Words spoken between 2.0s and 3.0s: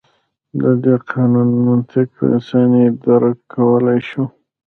په اسانۍ